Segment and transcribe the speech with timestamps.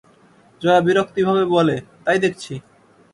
[0.61, 2.53] জয়া বিরক্তিভাবে বলে, তাই দেখছি।